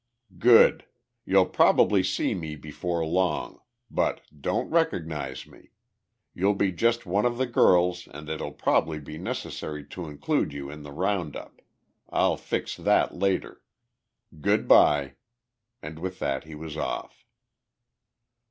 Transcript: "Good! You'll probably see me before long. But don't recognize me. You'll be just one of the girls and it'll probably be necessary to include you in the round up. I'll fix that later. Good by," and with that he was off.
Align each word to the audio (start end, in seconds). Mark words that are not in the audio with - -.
"Good! 0.39 0.85
You'll 1.25 1.45
probably 1.45 2.01
see 2.01 2.33
me 2.33 2.55
before 2.55 3.05
long. 3.05 3.59
But 3.91 4.21
don't 4.41 4.67
recognize 4.71 5.45
me. 5.45 5.69
You'll 6.33 6.55
be 6.55 6.71
just 6.71 7.05
one 7.05 7.23
of 7.23 7.37
the 7.37 7.45
girls 7.45 8.07
and 8.11 8.27
it'll 8.27 8.51
probably 8.51 8.97
be 8.97 9.19
necessary 9.19 9.85
to 9.89 10.07
include 10.09 10.53
you 10.53 10.71
in 10.71 10.81
the 10.81 10.91
round 10.91 11.35
up. 11.35 11.61
I'll 12.09 12.35
fix 12.35 12.75
that 12.77 13.13
later. 13.15 13.61
Good 14.39 14.67
by," 14.67 15.17
and 15.83 15.99
with 15.99 16.17
that 16.17 16.45
he 16.45 16.55
was 16.55 16.75
off. 16.77 17.23